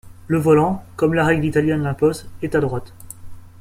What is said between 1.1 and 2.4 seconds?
la règle italienne l'impose,